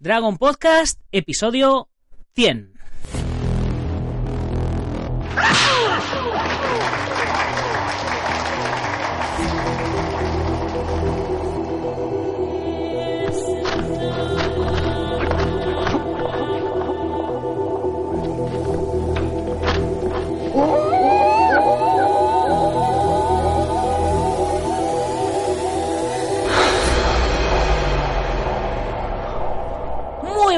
[0.00, 1.88] Dragon Podcast, episodio
[2.34, 2.72] 100.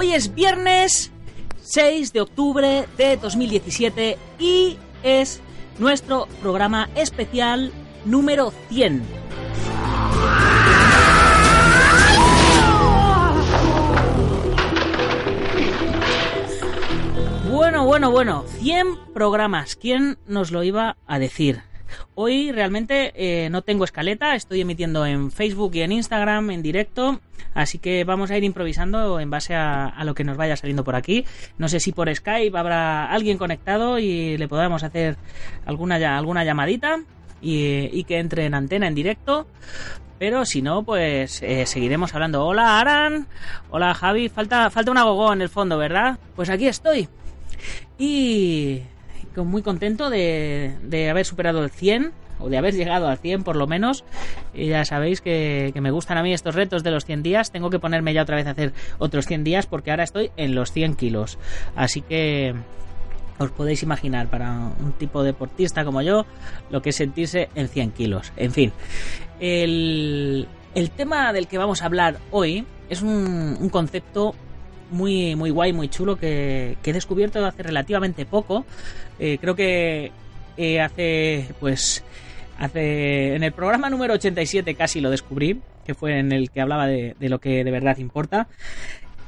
[0.00, 1.10] Hoy es viernes
[1.60, 5.40] 6 de octubre de 2017 y es
[5.80, 7.72] nuestro programa especial
[8.04, 9.02] número 100.
[17.50, 19.74] Bueno, bueno, bueno, 100 programas.
[19.74, 21.67] ¿Quién nos lo iba a decir?
[22.14, 27.20] Hoy realmente eh, no tengo escaleta, estoy emitiendo en Facebook y en Instagram en directo,
[27.54, 30.96] así que vamos a ir improvisando en base a, lo que nos vaya saliendo por
[30.96, 31.24] aquí.
[31.58, 35.16] No sé si por Skype habrá alguien conectado y le podamos hacer
[35.66, 37.00] alguna, alguna llamadita
[37.40, 39.46] y, que entre en antena en directo.
[40.18, 42.44] Pero si no, pues eh, seguiremos hablando.
[42.44, 43.28] Hola Aran,
[43.70, 46.18] hola Javi, falta, falta una gogo en el fondo, ¿verdad?
[46.34, 47.08] Pues aquí estoy.
[47.98, 48.82] Y
[49.44, 53.66] muy contento de, haber superado el 100 o de haber llegado al 100 por lo
[53.66, 54.04] menos.
[54.54, 57.50] Y ya sabéis que, me gustan a mí estos retos de los 100 días.
[57.50, 60.54] Tengo que ponerme ya otra vez a hacer otros 100 días porque ahora estoy en
[60.54, 61.38] los 100 kilos.
[61.74, 62.54] Así que
[63.38, 64.50] os podéis imaginar para
[64.80, 66.26] un tipo deportista como yo
[66.70, 68.32] lo que es sentirse en 100 kilos.
[68.36, 68.72] En fin,
[69.40, 70.46] el,
[70.96, 74.34] tema del que vamos a hablar hoy es un concepto
[74.90, 78.64] muy, muy guay, muy chulo que, que he descubierto hace relativamente poco.
[79.18, 80.12] Eh, creo que
[80.56, 82.04] eh, hace, pues,
[82.58, 86.86] hace en el programa número 87 casi lo descubrí, que fue en el que hablaba
[86.86, 88.48] de, de lo que de verdad importa.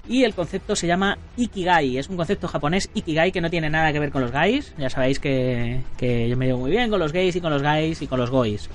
[0.08, 1.98] Y el concepto se llama Ikigai.
[1.98, 4.74] Es un concepto japonés Ikigai que no tiene nada que ver con los gays.
[4.76, 8.02] Ya sabéis que, yo me llevo muy bien con los gays y con los gays
[8.02, 8.68] y con los gois.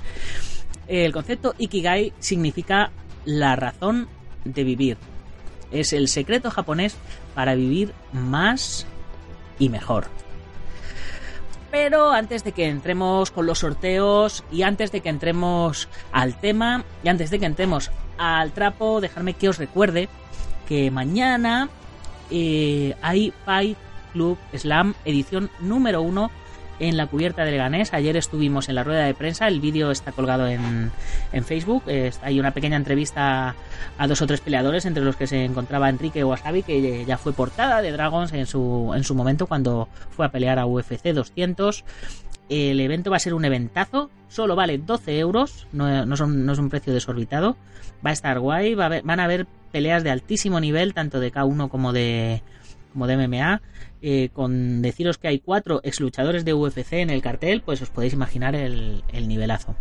[0.88, 2.90] El concepto Ikigai significa
[3.24, 4.08] la razón
[4.44, 4.96] de vivir.
[5.70, 6.96] Es el secreto japonés
[7.34, 8.86] para vivir más
[9.58, 10.06] y mejor.
[11.70, 16.84] Pero antes de que entremos con los sorteos y antes de que entremos al tema
[17.02, 20.08] y antes de que entremos al trapo, dejadme que os recuerde
[20.68, 21.68] que mañana
[22.30, 23.76] eh, hay Fight
[24.12, 26.30] Club Slam edición número 1
[26.80, 27.92] en la cubierta de Leganés.
[27.94, 30.90] Ayer estuvimos en la rueda de prensa, el vídeo está colgado en,
[31.32, 31.84] en Facebook.
[32.22, 33.54] Hay una pequeña entrevista
[33.98, 37.32] a dos o tres peleadores, entre los que se encontraba Enrique Wasabi, que ya fue
[37.32, 41.84] portada de Dragons en su, en su momento cuando fue a pelear a UFC 200.
[42.48, 46.52] El evento va a ser un eventazo, solo vale 12 euros, no, no son- no
[46.52, 47.56] es un precio desorbitado.
[48.06, 51.68] Va a estar guay, va van a haber peleas de altísimo nivel, tanto de K1
[51.68, 52.42] como de,
[52.96, 53.60] como de MMA.
[54.00, 57.90] Eh, con deciros que hay cuatro ex luchadores de UFC en el cartel, pues os
[57.90, 59.76] podéis imaginar el, el nivelazo.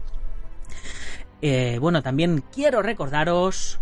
[1.41, 3.79] Eh, bueno, también quiero recordaros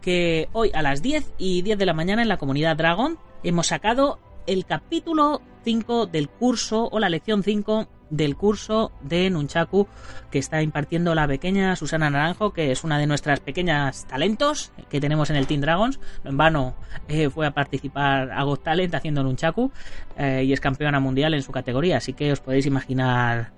[0.00, 3.68] que hoy a las 10 y 10 de la mañana en la comunidad Dragon hemos
[3.68, 9.88] sacado el capítulo 5 del curso o la lección 5 del curso de Nunchaku
[10.30, 15.00] que está impartiendo la pequeña Susana Naranjo, que es una de nuestras pequeñas talentos que
[15.00, 15.98] tenemos en el Team Dragons.
[16.24, 16.74] En vano
[17.08, 19.72] eh, fue a participar a Got Talent haciendo Nunchaku
[20.16, 23.52] eh, y es campeona mundial en su categoría, así que os podéis imaginar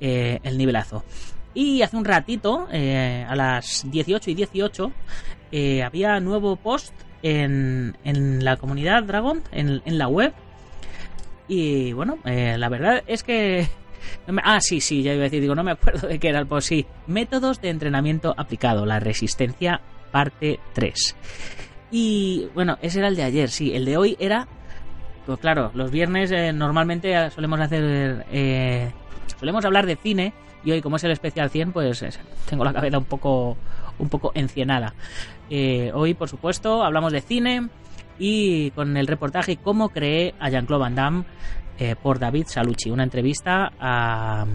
[0.00, 1.04] eh, el nivelazo.
[1.54, 4.92] Y hace un ratito, a las 18 y 18,
[5.52, 6.92] eh, había nuevo post
[7.22, 10.32] en, en la comunidad Dragon, en, en la web.
[11.48, 13.66] Y bueno, eh, la verdad es que...
[14.44, 16.46] ah, sí, sí, ya iba a decir, digo, no me acuerdo de qué era el
[16.46, 16.68] post.
[16.68, 21.16] Sí, métodos de entrenamiento aplicado, la resistencia parte 3.
[21.90, 24.46] Y bueno, ese era el de ayer, sí, el de hoy era...
[25.24, 28.24] Pues claro, los viernes eh, normalmente solemos hacer...
[28.30, 28.90] eh,
[29.40, 30.32] solemos hablar de cine
[30.64, 32.18] y hoy como es el especial 100 pues es-
[32.48, 33.56] tengo la cabeza un poco
[33.98, 34.94] un poco encienada
[35.50, 37.68] Eh, hoy por supuesto hablamos de cine
[38.18, 41.24] y con el reportaje cómo creé a Jean-Claude Van Damme
[41.78, 44.46] eh, por David Salucci una entrevista a,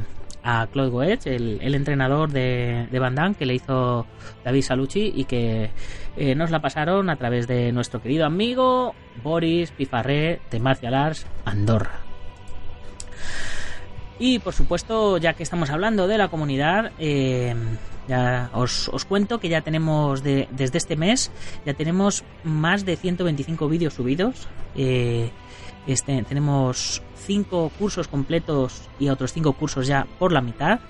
[0.44, 4.06] a Claude Goetz, el, el entrenador de, de Van Damme que le hizo
[4.44, 5.69] David Salucci y que
[6.18, 11.25] eh, nos la pasaron a través de nuestro querido amigo Boris Pifarré de Martial Arts
[11.46, 12.02] Andorra.
[14.24, 17.56] Y por supuesto, ya que estamos hablando de la comunidad, eh,
[18.08, 21.32] ya os, os, cuento que ya tenemos de, desde este mes,
[21.66, 24.48] ya tenemos más de 125 vídeos subidos.
[24.76, 25.32] Eh,
[25.88, 30.82] este, tenemos 5 cursos completos y otros 5 cursos ya por la mitad.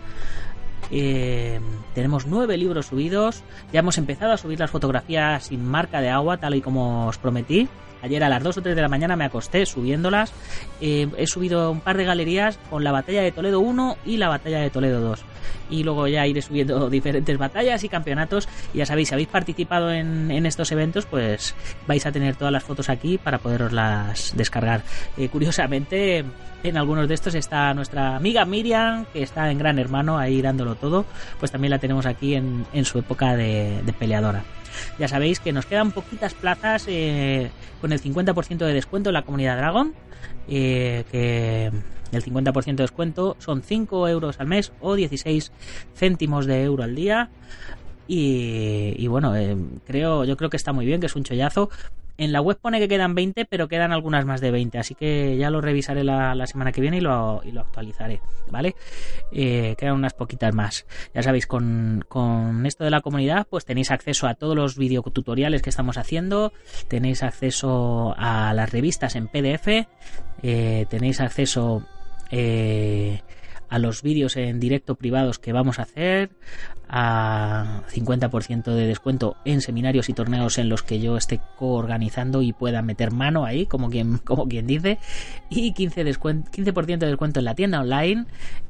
[0.91, 1.61] Eh,
[1.95, 3.43] tenemos nueve libros subidos.
[3.71, 7.17] Ya hemos empezado a subir las fotografías sin marca de agua, tal y como os
[7.17, 7.69] prometí.
[8.01, 10.33] Ayer a las 2 o 3 de la mañana me acosté subiéndolas.
[10.79, 14.29] Eh, he subido un par de galerías con la batalla de Toledo 1 y la
[14.29, 15.23] batalla de Toledo 2.
[15.69, 18.47] Y luego ya iré subiendo diferentes batallas y campeonatos.
[18.73, 21.55] Y ya sabéis, si habéis participado en, estos eventos, pues
[21.87, 24.81] vais a tener todas las fotos aquí para poderoslas descargar.
[25.17, 26.25] Eh, curiosamente,
[26.63, 30.75] en algunos de estos está nuestra amiga Miriam, que está en Gran Hermano ahí dándolo
[30.75, 31.05] todo.
[31.39, 34.43] Pues también la tenemos aquí en, en su época de, de peleadora.
[34.99, 39.23] Ya sabéis que nos quedan poquitas plazas eh, con el 50% de descuento en la
[39.23, 39.93] comunidad Dragon.
[40.47, 41.71] Eh, que
[42.11, 45.51] el 50% de descuento son 5 euros al mes o 16
[45.95, 47.29] céntimos de euro al día.
[48.07, 49.55] Y, bueno, eh,
[49.87, 51.69] creo, yo creo que está muy bien, que es un chollazo.
[52.17, 55.37] En la web pone que quedan 20, pero quedan algunas más de 20, así que
[55.37, 58.75] ya lo revisaré la, semana que viene y lo, actualizaré, ¿vale?
[59.31, 60.85] Eh, quedan unas poquitas más.
[61.13, 65.61] Ya sabéis, con, con, esto de la comunidad, pues tenéis acceso a todos los videotutoriales
[65.61, 66.53] que estamos haciendo,
[66.87, 69.87] tenéis acceso a las revistas en PDF,
[70.43, 71.83] eh, tenéis acceso...
[72.31, 73.21] Eh,
[73.71, 76.29] a los vídeos en directo privados que vamos a hacer,
[76.89, 82.51] a 50% de descuento en seminarios y torneos en los que yo esté coorganizando y
[82.51, 84.99] pueda meter mano ahí, como quien, como quien dice,
[85.49, 88.25] y 15%, descuento, 15 de descuento en la tienda online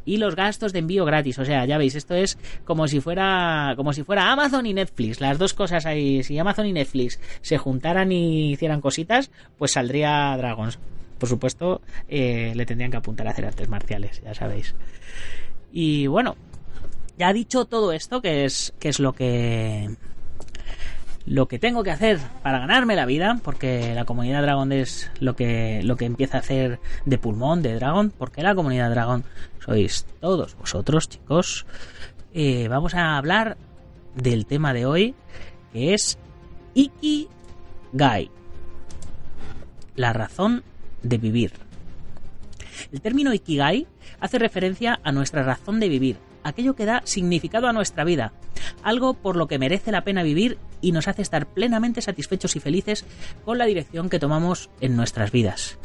[0.06, 1.40] y los gastos de envío gratis.
[1.40, 5.20] O sea, ya veis, esto es como si fuera como si fuera Amazon y Netflix.
[5.20, 10.38] Las dos cosas ahí, si Amazon y Netflix se juntaran y hicieran cositas, pues saldría
[10.38, 10.78] Dragons
[11.22, 14.74] por supuesto, eh, le tendrían que apuntar a hacer artes marciales, ya sabéis.
[15.72, 16.36] Y bueno,
[17.16, 19.96] ya dicho todo esto, que es, que es lo que
[21.28, 25.36] lo que tengo que hacer para ganarme la vida, porque la comunidad Dragon es lo
[25.36, 29.24] que, lo que empieza a hacer de pulmón de Dragon, porque la comunidad Dragon
[29.64, 31.68] sois todos vosotros, chicos.
[32.34, 33.58] Eh, vamos a hablar
[34.16, 35.14] del tema de hoy,
[35.72, 36.18] que es
[36.74, 38.32] Ikigai.
[39.96, 40.64] La razón
[41.04, 41.54] de vivir.
[42.92, 43.88] El término Ikigai
[44.20, 48.34] hace referencia a nuestra razón de vivir, aquello que da significado a nuestra vida,
[48.84, 52.60] algo por lo que merece la pena vivir y nos hace estar plenamente satisfechos y
[52.60, 53.06] felices
[53.46, 55.78] con la dirección que tomamos en nuestras vidas.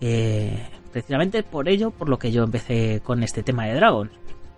[0.00, 4.10] Eh, precisamente por ello, por lo que yo empecé con este tema de Dragons.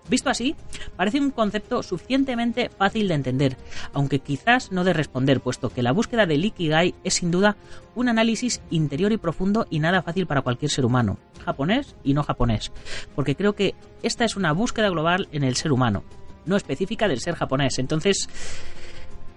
[0.08, 0.56] Visto así,
[0.96, 3.56] parece un concepto suficientemente fácil de entender,
[3.92, 7.56] aunque quizás no de responder, puesto que la búsqueda del Ikigai es sin duda
[7.94, 12.22] un análisis interior y profundo y nada fácil para cualquier ser humano, japonés y no
[12.22, 12.72] japonés,
[13.14, 16.04] porque creo que esta es una búsqueda global en el ser humano,
[16.46, 17.78] no específica del ser japonés.
[17.78, 18.28] Entonces,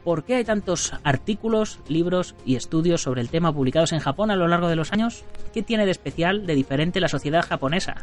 [0.05, 4.37] ¿por qué hay tantos artículos, libros y estudios sobre el tema publicados en Japón a
[4.37, 5.25] lo largo de los años?
[5.53, 7.95] ¿Qué tiene de especial, de diferente la sociedad japonesa?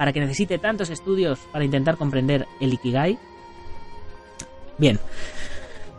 [0.00, 3.18] Para que necesite tantos estudios para intentar comprender el Ikigai?
[4.78, 4.98] Bien,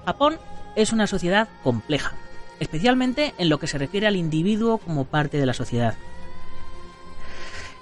[0.08, 0.40] Japón
[0.76, 2.16] es una sociedad compleja,
[2.60, 5.94] especialmente en lo que se refiere al individuo como parte de la sociedad.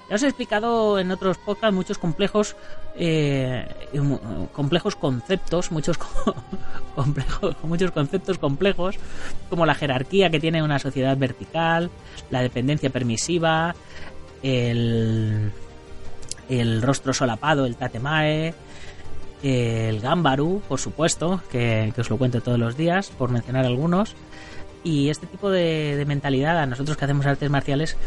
[0.10, 2.58] Ya os he explicado en otros podcasts muchos complejos,
[2.98, 3.66] eh,
[4.52, 5.98] complejos conceptos, muchos
[6.96, 8.98] complejos, muchos conceptos complejos,
[9.50, 11.90] como la jerarquía que tiene una sociedad vertical,
[12.30, 13.74] la dependencia permisiva,
[14.44, 15.54] el
[16.50, 18.54] el rostro solapado, el tatemae,
[19.44, 24.16] el gambaru, por supuesto, que, os lo cuento todos los días, por mencionar algunos.
[24.84, 27.98] Y este tipo de, de, mentalidad a nosotros que hacemos artes marciales,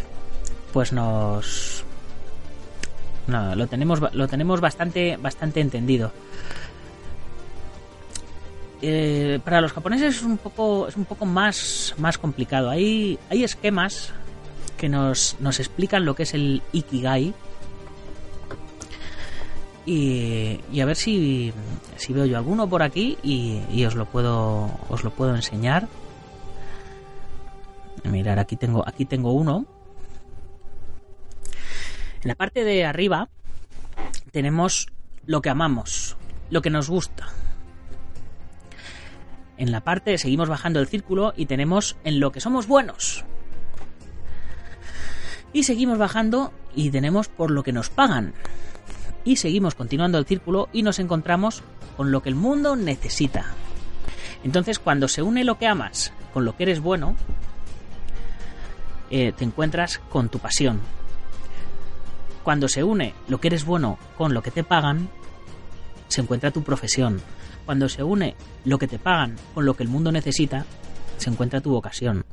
[0.72, 1.84] pues nos...
[3.26, 6.12] No, lo tenemos, lo tenemos bastante, bastante entendido.
[8.84, 12.68] Eh, para los japoneses es un poco, es un poco más, más complicado.
[12.68, 14.12] Hay, hay esquemas
[14.76, 17.32] que nos, nos explican lo que es el ikigai,
[19.84, 21.52] y, a ver si,
[21.96, 25.88] si veo yo alguno por aquí y, y, os lo puedo os lo puedo enseñar.
[28.04, 29.66] Mirar aquí tengo aquí tengo uno.
[32.22, 33.28] En la parte de arriba
[34.30, 34.88] tenemos
[35.26, 36.16] lo que amamos
[36.52, 37.28] lo que nos gusta.
[39.56, 43.24] En la parte seguimos bajando el círculo y tenemos en lo que somos buenos.
[45.54, 48.34] Y seguimos bajando y tenemos por lo que nos pagan
[49.24, 51.62] Y seguimos continuando el círculo y nos encontramos
[51.96, 53.46] con lo que el mundo necesita.
[54.44, 57.14] Entonces, cuando se une lo que amas con lo que eres bueno,
[59.10, 60.80] eh, te encuentras con tu pasión.
[62.42, 65.08] Cuando se une lo que eres bueno con lo que te pagan,
[66.08, 67.20] se encuentra tu profesión.
[67.64, 70.66] Cuando se une lo que te pagan con lo que el mundo necesita,
[71.18, 72.24] se encuentra tu vocación,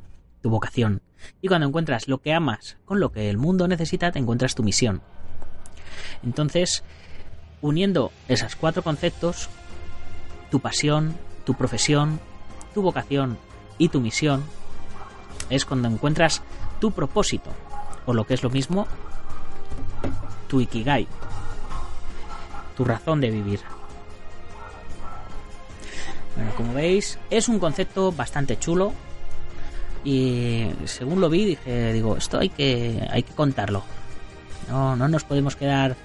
[0.41, 1.01] tu vocación.
[1.41, 4.63] Y cuando encuentras lo que amas con lo que el mundo necesita, te encuentras tu
[4.63, 5.01] misión.
[6.23, 6.83] Entonces,
[7.61, 9.49] uniendo esos cuatro conceptos,
[10.51, 12.19] tu pasión, tu profesión,
[12.73, 13.37] tu vocación
[13.77, 14.43] y tu misión,
[15.49, 16.41] es cuando encuentras
[16.79, 17.51] tu propósito,
[18.05, 18.87] o lo que es lo mismo,
[20.47, 21.07] tu ikigai,
[22.75, 23.59] tu razón de vivir.
[26.35, 28.93] Bueno, como veis, es un concepto bastante chulo
[30.03, 33.83] y según lo vi dije, digo, esto hay que hay que contarlo.
[34.67, 35.95] No, no nos podemos quedar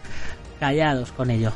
[0.61, 1.52] callados con ello.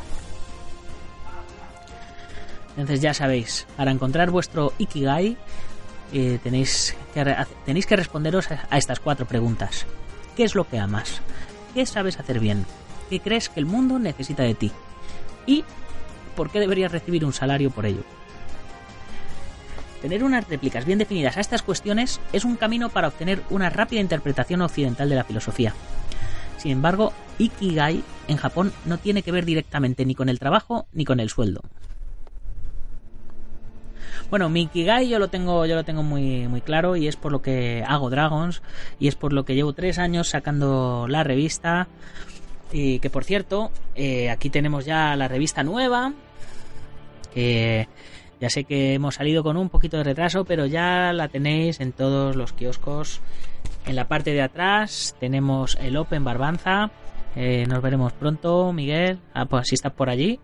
[2.70, 5.36] Entonces ya sabéis, para encontrar vuestro Ikigai
[6.12, 9.84] eh, tenéis, que, responderos a, a estas cuatro preguntas.
[10.36, 11.20] ¿Qué es lo que amas?
[11.74, 12.64] ¿Qué sabes hacer bien?
[13.10, 14.72] ¿Qué crees que el mundo necesita de ti?
[15.46, 15.64] ¿Y
[16.36, 18.02] por qué deberías recibir un salario por ello?
[20.00, 24.00] Tener unas réplicas bien definidas a estas cuestiones es un camino para obtener una rápida
[24.00, 25.74] interpretación occidental de la filosofía.
[26.58, 31.04] Sin embargo, Ikigai en Japón no tiene que ver directamente ni con el trabajo ni
[31.04, 31.62] con el sueldo.
[34.28, 37.32] Bueno, mi Ikigai yo lo tengo, yo lo tengo muy, muy claro y es por
[37.32, 38.60] lo que hago Dragons
[39.00, 41.88] y es por lo que llevo tres años sacando la revista.
[42.70, 46.12] Y que por cierto, eh, aquí tenemos ya la revista nueva.
[48.40, 51.92] Ya sé que hemos salido con un poquito de retraso, pero ya la tenéis en
[51.92, 53.20] todos los kioscos.
[53.88, 56.90] En la parte de atrás tenemos el Open Barbanza.
[57.34, 59.18] Eh, nos veremos pronto, Miguel.
[59.32, 60.38] Ah, pues si estás por allí.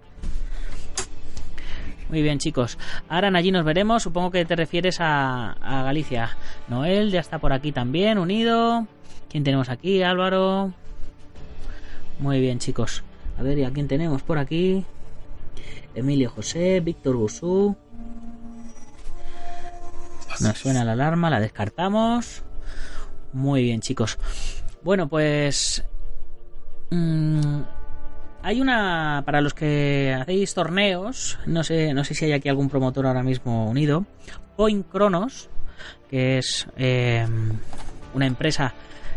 [2.08, 2.78] Muy bien, chicos.
[3.06, 4.02] Ahora allí nos veremos.
[4.02, 6.38] Supongo que te refieres a, a, Galicia.
[6.68, 8.86] Noel ya está por aquí también, unido.
[9.28, 10.02] ¿Quién tenemos aquí?
[10.02, 10.72] Álvaro.
[12.20, 13.04] Muy bien, chicos.
[13.38, 14.86] A ver, ¿y a quién tenemos por aquí?
[15.94, 17.76] Emilio José, Víctor Gusú.
[20.40, 22.42] Nos suena la alarma, la descartamos.
[23.34, 24.16] Muy bien, chicos.
[24.82, 25.84] Bueno, pues...
[26.90, 27.62] Mmm,
[28.42, 32.68] hay una para los que hacéis torneos, no sé, no sé si hay aquí algún
[32.68, 34.04] promotor ahora mismo unido,
[34.56, 35.48] Point Cronos,
[36.10, 37.26] que es eh,
[38.12, 38.74] una empresa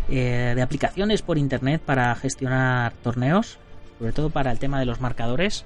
[0.09, 3.59] eh, de aplicaciones por internet para gestionar torneos,
[3.99, 5.65] sobre todo para el tema de los marcadores.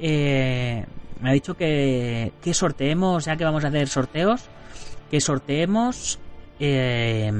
[0.00, 0.84] Eh,
[1.20, 4.42] me ha dicho que, que sorteemos, ya que vamos a hacer sorteos,
[5.08, 6.18] que sorteemos
[6.58, 7.32] eh,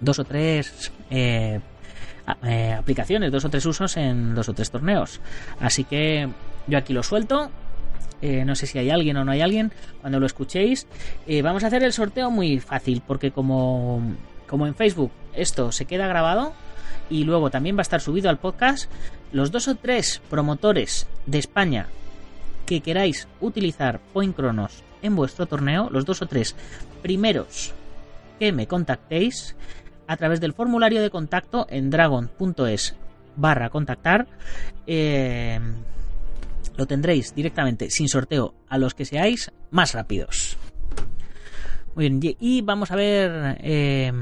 [0.00, 1.60] dos o tres eh,
[2.44, 5.20] eh, aplicaciones, dos o tres usos en dos o tres torneos.
[5.60, 6.28] Así que
[6.66, 7.50] yo aquí lo suelto.
[8.22, 9.72] Eh, no sé si hay alguien o no hay alguien.
[10.00, 10.86] Cuando lo escuchéis,
[11.42, 14.00] vamos a hacer el sorteo muy fácil, porque como,
[14.46, 16.54] como en Facebook esto se queda grabado
[17.10, 18.90] y luego también va a estar subido al podcast,
[19.32, 21.86] los dos o tres promotores de España
[22.64, 26.56] que queráis utilizar Point Cronos en vuestro torneo, los dos o tres
[27.02, 27.74] primeros
[28.38, 29.56] que me contactéis,
[30.06, 32.96] a través del formulario de contacto en dragon.es
[33.36, 34.26] barra contactar.
[34.86, 35.58] Eh,
[36.76, 40.58] lo tendréis directamente sin sorteo a los que seáis más rápidos.
[41.94, 44.12] Muy bien, y vamos a ver eh,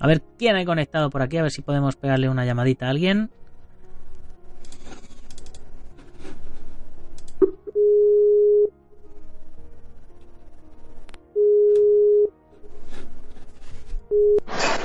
[0.00, 2.90] a ver quién hay conectado por aquí, a ver si podemos pegarle una llamadita a
[2.90, 3.30] alguien.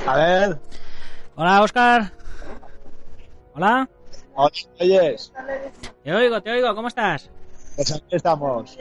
[0.09, 0.57] A ver.
[1.35, 2.11] Hola, Oscar.
[3.53, 3.87] Hola.
[4.33, 5.31] Oyes.
[6.03, 6.73] Te oigo, te oigo.
[6.73, 7.29] ¿Cómo estás?
[7.75, 8.75] Pues aquí estamos.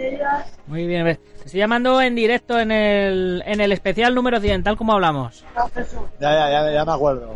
[0.66, 1.04] Muy bien.
[1.04, 5.44] Te estoy llamando en directo en el, en el especial número 100, tal como hablamos.
[6.18, 7.34] Ya, ya, ya, ya me acuerdo.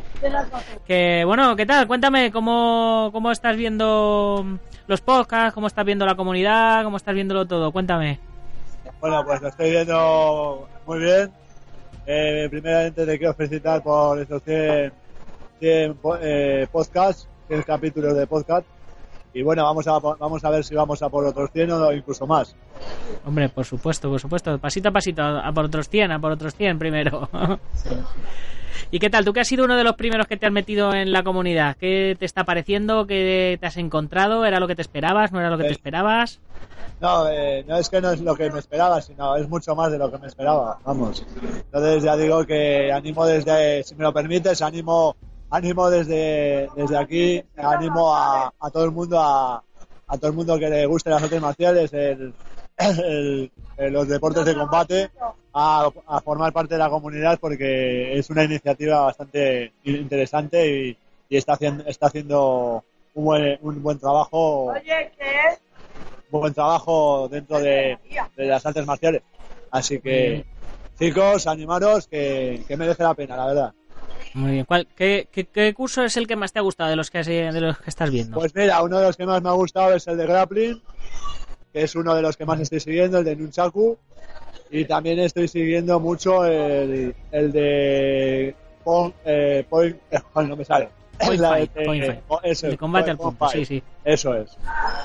[0.86, 1.86] Que, bueno, ¿qué tal?
[1.86, 7.46] Cuéntame cómo, cómo estás viendo los podcasts, cómo estás viendo la comunidad, cómo estás viéndolo
[7.46, 7.70] todo.
[7.70, 8.20] Cuéntame.
[9.02, 11.41] Bueno, pues lo estoy viendo muy bien.
[12.06, 14.92] Eh, primeramente te quiero felicitar por estos 100,
[15.60, 18.66] 100 eh, podcasts, 100 capítulos de podcast.
[19.34, 22.26] Y bueno, vamos a, vamos a ver si vamos a por otros 100 o incluso
[22.26, 22.54] más.
[23.24, 24.58] Hombre, por supuesto, por supuesto.
[24.58, 27.30] Pasito a pasito, a por otros 100, a por otros 100 primero.
[28.90, 29.24] ¿Y qué tal?
[29.24, 31.76] Tú que has sido uno de los primeros que te has metido en la comunidad,
[31.78, 33.06] ¿qué te está pareciendo?
[33.06, 34.44] ¿Qué te has encontrado?
[34.44, 35.32] ¿Era lo que te esperabas?
[35.32, 36.40] ¿No era lo que te esperabas?
[37.02, 39.90] No, eh, no es que no es lo que me esperaba, sino es mucho más
[39.90, 41.26] de lo que me esperaba, vamos.
[41.42, 45.16] Entonces ya digo que animo desde, si me lo permites, animo
[45.50, 49.60] ánimo desde, desde aquí, ánimo a, a todo el mundo, a,
[50.12, 52.32] todo el mundo que le guste las artes marciales, el,
[53.90, 55.10] los deportes de combate,
[55.52, 55.90] a,
[56.24, 60.96] formar parte de la comunidad porque es una iniciativa bastante interesante
[61.28, 64.76] y, está haciendo, está haciendo un buen, un buen trabajo, un
[66.40, 67.98] buen trabajo dentro de,
[68.36, 69.22] de las artes marciales.
[69.70, 70.44] Así que,
[70.98, 73.74] chicos, animaros que, que merece la pena, la verdad.
[74.34, 74.64] Muy bien.
[74.64, 77.22] ¿Cuál, qué, qué- qué curso es el que más te ha gustado de los que,
[77.22, 78.34] de los que estás viendo?
[78.38, 80.82] Pues mira, uno de los que más me ha gustado es el de grappling,
[81.72, 83.98] que es uno de los que más estoy siguiendo, el de Nunchaku.
[84.70, 88.54] Y también estoy siguiendo mucho el, el de eh,
[89.68, 90.88] point eh, no me sale.
[91.26, 92.20] Point La fight, de- point fight.
[92.44, 93.68] eso, de combate al punto, sí, fight.
[93.68, 93.82] sí.
[94.04, 94.56] Eso es.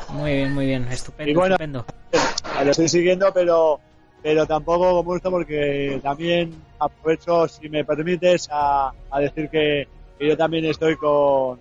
[0.10, 0.88] Muy bien, muy bien.
[0.90, 1.86] Estupendo, Y bueno, estupendo.
[2.12, 3.80] Eh, Lo estoy siguiendo, pero
[4.24, 10.28] pero tampoco como gusto porque también aprovecho, si me permites, a, a decir que, que
[10.28, 11.60] yo también estoy con un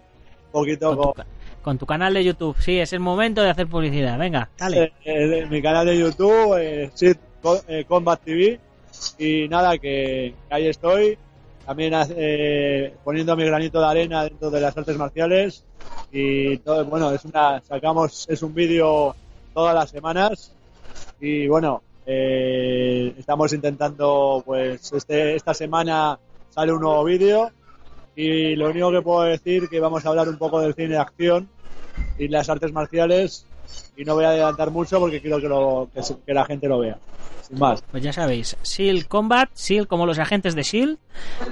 [0.50, 1.26] poquito Con tu, con, ca-
[1.62, 2.56] con tu canal de YouTube.
[2.58, 4.18] Sí, es el momento de hacer publicidad.
[4.18, 4.84] Venga, dale.
[4.84, 6.90] eh, eh, mi canal de YouTube, eh,
[7.68, 8.58] eh, Combat TV,
[9.18, 11.18] y nada, que, que ahí estoy,
[11.66, 15.64] también eh, poniendo mi granito de arena dentro de las artes marciales,
[16.12, 19.14] y todo, bueno, es una, sacamos, es un vídeo
[19.52, 20.52] todas las semanas,
[21.20, 26.18] y bueno, eh, estamos intentando, pues, este, esta semana
[26.50, 27.50] sale un nuevo vídeo,
[28.14, 30.98] y lo único que puedo decir que vamos a hablar un poco del cine de
[30.98, 31.48] acción
[32.16, 33.44] y las artes marciales
[33.96, 35.88] y no voy a adelantar mucho porque quiero que, lo,
[36.24, 36.98] que, la gente lo vea.
[37.42, 37.82] Sin más.
[37.82, 40.98] Pues ya sabéis, Shield Combat, Shield como los agentes de Shield,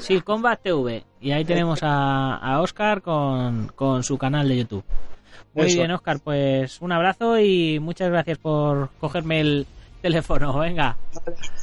[0.00, 1.04] Shield Combat TV.
[1.20, 4.84] Y ahí tenemos a, a Oscar con, con su canal de YouTube.
[5.54, 5.78] Muy Eso.
[5.78, 9.66] bien, Oscar, pues un abrazo y muchas gracias por cogerme el
[10.02, 10.58] teléfono.
[10.58, 10.96] Venga,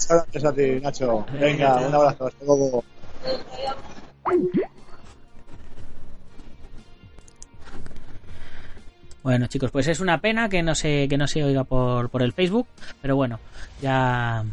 [0.09, 1.25] Gracias a ti, Nacho.
[1.39, 2.27] Venga, un abrazo.
[2.27, 2.83] Hasta luego.
[9.23, 12.23] Bueno, chicos, pues es una pena que no se, que no se oiga por, por
[12.23, 12.67] el Facebook,
[13.01, 13.39] pero bueno,
[13.81, 14.43] ya,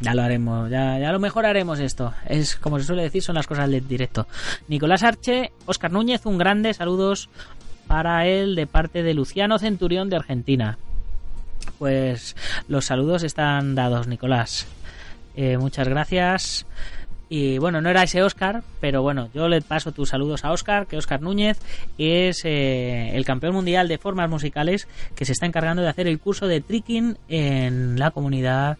[0.00, 2.12] ya lo haremos, ya, ya lo mejoraremos esto.
[2.26, 4.26] Es como se suele decir, son las cosas del directo.
[4.68, 7.30] Nicolás Arche, Oscar Núñez, un grande saludos
[7.86, 10.78] para él de parte de Luciano Centurión de Argentina.
[11.78, 12.36] Pues
[12.68, 14.66] los saludos están dados, Nicolás.
[15.36, 16.66] Eh, muchas gracias.
[17.28, 20.86] Y bueno, no era ese Oscar, pero bueno, yo le paso tus saludos a Oscar,
[20.86, 21.58] que Oscar Núñez
[21.98, 26.18] es eh, el campeón mundial de formas musicales que se está encargando de hacer el
[26.18, 28.78] curso de tricking en la comunidad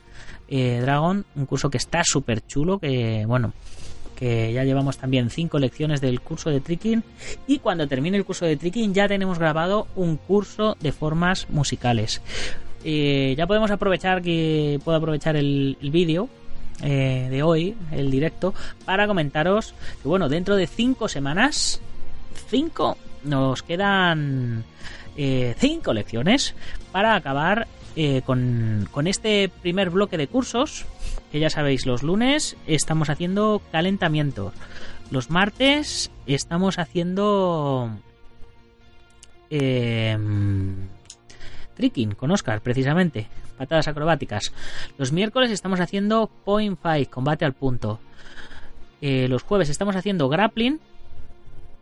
[0.49, 3.55] eh, Dragon, un curso que está súper chulo, que bueno,
[4.15, 7.03] que ya llevamos también cinco lecciones del curso de tricking
[7.47, 12.21] y cuando termine el curso de tricking ya tenemos grabado un curso de formas musicales.
[12.85, 16.29] Eh, ya podemos aprovechar que puedo aprovechar el, el vídeo
[16.83, 21.81] eh, de hoy, el directo, para comentaros que bueno, dentro de cinco semanas,
[22.49, 24.65] cinco, nos quedan
[25.17, 26.55] eh, cinco lecciones
[26.93, 30.85] para acabar eh, con, con este primer bloque de cursos,
[31.31, 34.53] que ya sabéis, los lunes estamos haciendo calentamientos,
[35.11, 37.91] los martes estamos haciendo...
[39.51, 40.19] Eh,
[41.77, 43.29] tricking con Oscar, precisamente.
[43.57, 44.53] Patadas acrobáticas.
[44.99, 48.01] Los miércoles estamos haciendo point fight, combate al punto.
[49.01, 50.81] Eh, los jueves estamos haciendo grappling.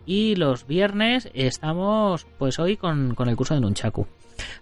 [0.04, 4.06] Y los viernes estamos, pues hoy, con, con el curso de Nunchaku.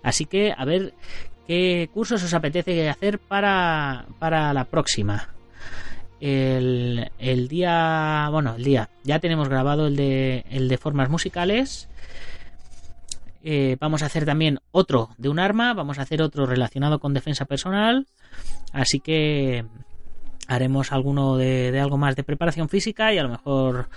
[0.03, 0.93] Así que a ver
[1.47, 5.31] qué cursos os apetece hacer para, para la próxima.
[6.21, 11.89] El, el día, bueno, el día, ya tenemos grabado el de, el de formas musicales.
[13.43, 17.15] Eh, vamos a hacer también otro de un arma, vamos a hacer otro relacionado con
[17.15, 18.07] defensa personal,
[18.73, 19.65] así que
[20.47, 23.89] haremos alguno de, de algo más de preparación física y a lo mejor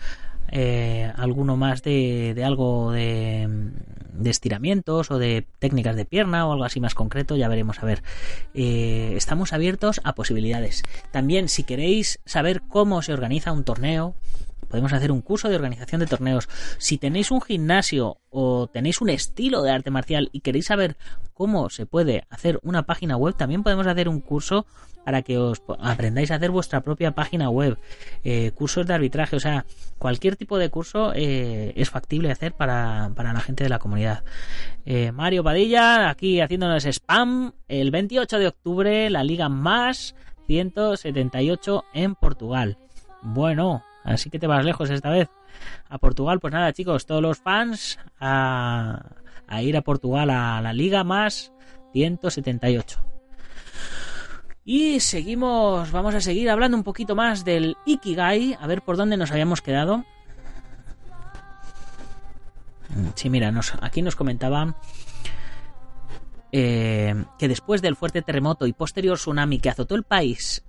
[0.50, 3.72] eh, alguno más de, de algo de,
[4.14, 7.86] de estiramientos o de técnicas de pierna o algo así más concreto, ya veremos a
[7.86, 8.04] ver.
[8.54, 10.84] Eh, estamos abiertos a posibilidades.
[11.12, 14.16] También si queréis saber cómo se organiza un torneo,
[14.66, 16.48] podemos hacer un curso de organización de torneos.
[16.78, 20.98] Si tenéis un gimnasio o tenéis un estilo de arte marcial y queréis saber
[21.34, 24.66] cómo se puede hacer una página web, también podemos hacer un curso
[25.04, 27.78] para que os aprendáis a hacer vuestra propia página web,
[28.24, 29.66] eh, cursos de arbitraje, o sea,
[29.98, 34.24] cualquier tipo de curso eh, es factible hacer para, para la gente de la comunidad.
[34.86, 40.16] Eh, Mario Padilla, aquí haciéndonos spam, el 28 de octubre, la Liga Más
[40.48, 42.78] 178 en Portugal.
[43.22, 45.30] Bueno, así que te vas lejos esta vez.
[45.90, 49.02] A Portugal, pues nada, chicos, todos los fans a,
[49.62, 51.54] ir a Portugal a la Liga Más
[51.94, 53.00] 178.
[54.66, 59.18] Y seguimos, vamos a seguir hablando un poquito más del Ikigai, a ver por dónde
[59.18, 60.06] nos habíamos quedado.
[63.16, 64.76] Sí, mira, nos, aquí nos comentaban
[66.52, 70.64] eh, que después del fuerte terremoto y posterior tsunami que azotó el país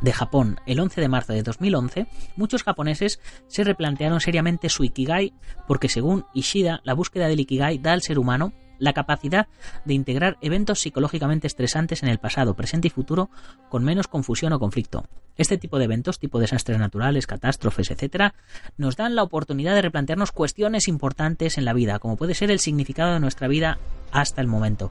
[0.00, 2.06] de Japón el 11 de marzo de 2011,
[2.36, 5.32] muchos japoneses se replantearon seriamente su Ikigai
[5.66, 9.48] porque según Ishida, la búsqueda del Ikigai da al ser humano la capacidad
[9.84, 13.30] de integrar eventos psicológicamente estresantes en el pasado, presente y futuro
[13.68, 15.04] con menos confusión o conflicto.
[15.36, 18.32] Este tipo de eventos, tipo desastres naturales, catástrofes, etc.,
[18.76, 22.58] nos dan la oportunidad de replantearnos cuestiones importantes en la vida, como puede ser el
[22.58, 23.78] significado de nuestra vida
[24.12, 24.90] hasta el momento,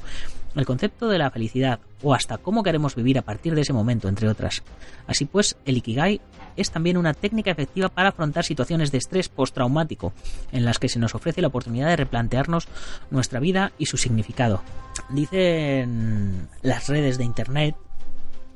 [0.55, 4.07] el concepto de la felicidad o hasta cómo queremos vivir a partir de ese momento,
[4.07, 4.63] entre otras.
[5.05, 6.21] Así pues, el Ikigai
[6.55, 10.13] es también una técnica efectiva para afrontar situaciones de estrés postraumático,
[10.51, 12.67] en las que se nos ofrece la oportunidad de replantearnos
[13.11, 14.61] nuestra vida y su significado.
[15.09, 17.75] Dicen las redes de internet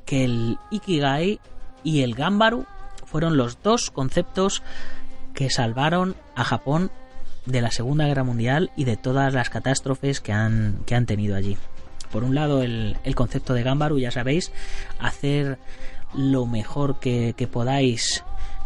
[0.05, 1.39] que el Ikigai
[1.83, 2.65] y el Gambaru
[3.05, 4.63] fueron los dos conceptos
[5.33, 6.91] que salvaron a Japón
[7.45, 11.35] de la Segunda Guerra Mundial y de todas las catástrofes que han, que han tenido
[11.35, 11.57] allí.
[12.11, 14.51] Por un lado, el, concepto de Gambaru, ya sabéis,
[14.99, 15.57] hacer
[16.13, 18.23] lo mejor que, podáis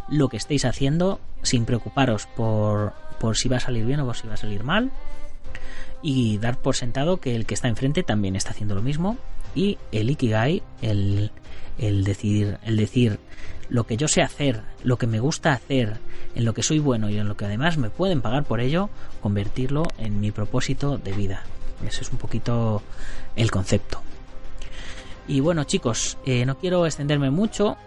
[0.10, 4.16] lo que estéis haciendo sin preocuparos por, por si va a salir bien o por
[4.16, 4.92] si va a salir mal
[6.02, 9.18] y dar por sentado que el que está enfrente también está haciendo lo mismo
[9.54, 11.32] y el ikigai el,
[11.78, 13.20] el decir el decir
[13.70, 15.98] lo que yo sé hacer lo que me gusta hacer
[16.36, 18.90] en lo que soy bueno y en lo que además me pueden pagar por ello
[19.22, 21.44] convertirlo en mi propósito de vida.
[21.86, 22.82] Ese es un poquito
[23.36, 24.02] el concepto.
[25.28, 27.78] Y bueno chicos eh, no quiero extenderme mucho.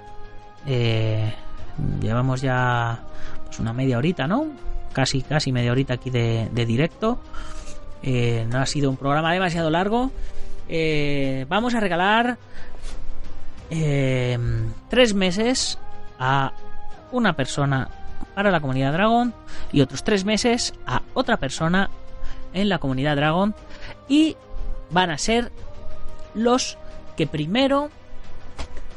[0.67, 1.33] Eh,
[2.01, 3.05] llevamos ya
[3.47, 4.47] pues una media horita no
[4.93, 7.21] casi casi media horita aquí de, directo.
[8.03, 10.11] Eh, no ha sido un programa demasiado largo.
[11.49, 12.39] Vamos a regalar
[13.71, 14.39] eh,
[14.89, 15.79] tres meses
[16.19, 16.53] a
[17.13, 17.89] una persona
[18.35, 19.35] para la comunidad Dragon
[19.73, 21.91] y otros tres meses a otra persona
[22.53, 23.55] en la comunidad Dragon.
[24.09, 24.37] Y
[24.91, 25.53] van a ser
[26.35, 26.79] los
[27.17, 27.91] que primero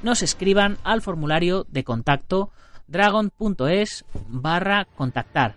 [0.04, 2.52] nos escriban al formulario de contacto
[2.88, 5.56] dragon.es barra contactar.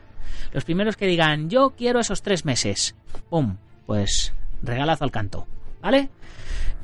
[0.52, 2.94] Los primeros que digan, yo quiero esos tres meses,
[3.28, 3.56] ¡pum!
[3.86, 5.46] Pues regalazo al canto,
[5.84, 6.08] ¿vale?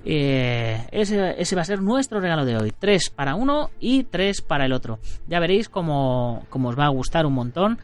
[0.05, 2.73] Eh, ese, va a ser nuestro regalo de hoy.
[2.79, 4.99] Tres para uno y tres para el otro.
[5.27, 7.79] Ya veréis cómo, os va a gustar un montón.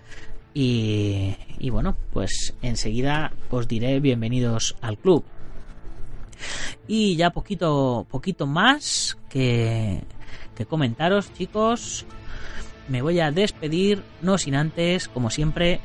[0.52, 5.24] Y, y, bueno, pues enseguida os diré bienvenidos al club.
[6.86, 10.02] Y ya poquito, poquito más que,
[10.54, 12.06] que comentaros, chicos
[12.88, 15.80] me voy a despedir, no sin antes, como siempre,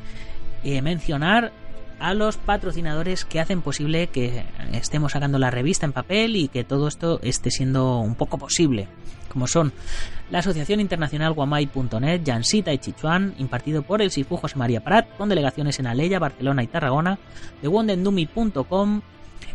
[0.63, 1.51] eh, mencionar
[2.01, 6.63] a los patrocinadores que hacen posible que estemos sacando la revista en papel y que
[6.63, 8.87] todo esto esté siendo un poco posible,
[9.29, 9.71] como son
[10.31, 15.29] la Asociación Internacional Guamay.net, Jansita y Chichuan, impartido por el SIFU José María Prat, con
[15.29, 17.19] delegaciones en Aleya, Barcelona y Tarragona,
[17.61, 19.01] de Wondendumi.com,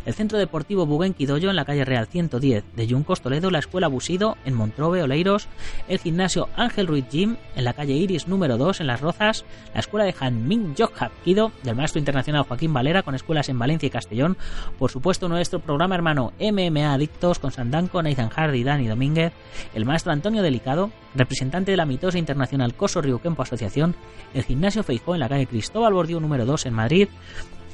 [0.05, 4.37] el Centro Deportivo Buguenquidoyo en la calle Real 110 de Yuncos, Toledo, la Escuela Busido
[4.45, 5.47] en Montrove, Oleiros,
[5.87, 9.79] el Gimnasio Ángel Ruiz Gym en la calle Iris número 2 en Las Rozas, la
[9.79, 13.89] Escuela de Hanming Jokhab Kido del maestro internacional Joaquín Valera con escuelas en Valencia y
[13.89, 14.37] Castellón,
[14.77, 19.33] por supuesto nuestro programa hermano MMA Adictos con Sandanco, Nathan Hardy Dani Domínguez,
[19.73, 23.95] el maestro Antonio Delicado, representante de la mitosa internacional Coso Río Kempo Asociación,
[24.33, 27.07] el Gimnasio Feijó en la calle Cristóbal Bordiú número 2 en Madrid,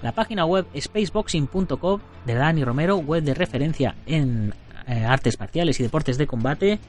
[0.04, 4.54] la página web spaceboxing.com de Dani Romero, web de referencia en
[4.86, 6.80] eh, artes marciales y deportes de combate,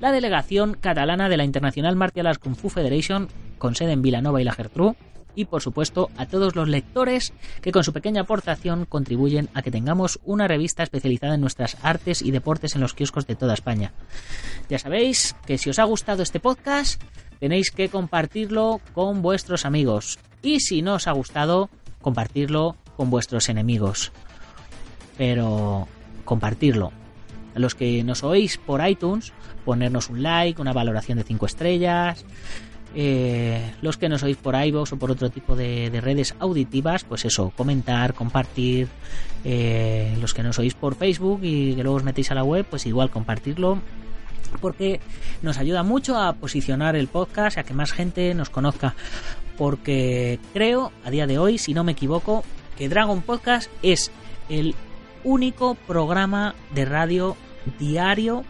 [0.00, 4.40] la delegación catalana de la Internacional Martial Arts Kung Fu Federation, con sede en Vilanova
[4.40, 4.96] y la Gertrú,
[5.36, 9.70] y por supuesto a todos los lectores que con su pequeña aportación contribuyen a que
[9.70, 13.92] tengamos una revista especializada en nuestras artes y deportes en los kioscos de toda España.
[14.70, 17.02] Ya sabéis que si os ha gustado este podcast
[17.40, 20.18] tenéis que compartirlo con vuestros amigos.
[20.40, 21.68] Y si no os ha gustado
[22.04, 24.12] compartirlo con vuestros enemigos.
[25.16, 25.88] Pero
[26.24, 26.92] compartirlo.
[27.54, 29.32] Los que nos oís por iTunes,
[29.64, 32.24] ponernos un like, una valoración de 5 estrellas.
[32.94, 37.24] Eh, los que nos oís por iVoox o por otro tipo de, redes auditivas, pues
[37.24, 38.88] eso, comentar, compartir.
[39.44, 42.66] Eh, los que nos oís por Facebook y que luego os metéis a la web,
[42.68, 43.80] pues igual compartirlo
[44.60, 45.00] porque
[45.42, 48.94] nos ayuda mucho a posicionar el podcast, a que más gente nos conozca
[49.56, 52.44] porque creo, a día de hoy, si no me equivoco,
[52.76, 54.10] que Dragon Podcast es
[54.48, 54.74] el
[55.22, 57.36] único programa de radio
[57.78, 58.44] diario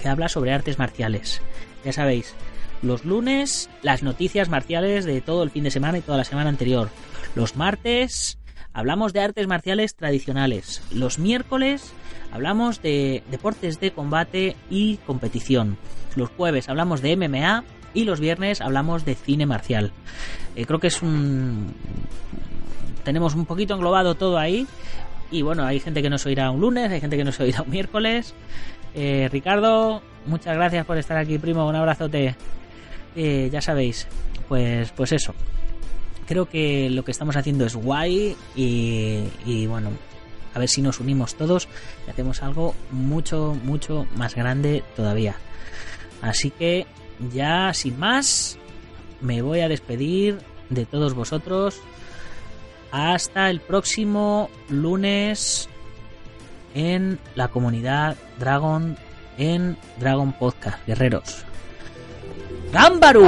[0.00, 1.40] que habla sobre artes marciales.
[1.84, 2.34] Ya sabéis,
[2.82, 6.50] los lunes las noticias marciales de todo el fin de semana y toda la semana
[6.50, 6.90] anterior.
[7.34, 8.38] Los martes
[8.72, 10.82] hablamos de artes marciales tradicionales.
[10.92, 11.92] Los miércoles
[12.32, 15.78] hablamos de deportes de combate y competición.
[16.14, 19.92] Los jueves hablamos de MMA y los viernes hablamos de cine marcial.
[20.54, 21.74] Eh, creo que es un...
[23.04, 24.66] Tenemos un poquito englobado todo ahí.
[25.30, 27.70] Y bueno, hay gente que nos oirá un lunes, hay gente que nos oirá un
[27.70, 28.34] miércoles.
[28.94, 31.66] Eh, Ricardo, muchas gracias por estar aquí, primo.
[31.66, 32.36] Un abrazote.
[33.14, 34.06] Eh, ya sabéis,
[34.48, 35.34] pues, pues eso.
[36.26, 39.90] Creo que lo que estamos haciendo es guay y, y bueno,
[40.54, 41.68] a ver si nos unimos todos
[42.06, 45.36] y hacemos algo mucho, mucho más grande todavía.
[46.22, 46.86] Así que
[47.32, 48.58] ya sin más,
[49.20, 50.38] me voy a despedir
[50.70, 51.80] de todos vosotros.
[52.92, 55.68] Hasta el próximo lunes
[56.74, 58.96] en la comunidad Dragon
[59.38, 61.44] en Dragon Podcast, guerreros.
[62.72, 63.24] ¡Gámbaru!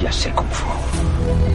[0.00, 1.51] Ya sé cómo fue.